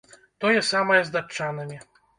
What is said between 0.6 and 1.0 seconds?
самае